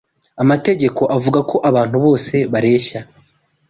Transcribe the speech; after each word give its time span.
Amategeko 0.43 1.01
avuga 1.17 1.39
ko 1.49 1.55
abantu 1.69 1.95
bose 2.05 2.35
bareshya. 2.53 2.99